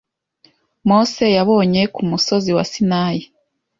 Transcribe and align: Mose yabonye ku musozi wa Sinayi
Mose 0.87 1.25
yabonye 1.37 1.81
ku 1.93 2.01
musozi 2.09 2.49
wa 2.57 2.63
Sinayi 2.71 3.23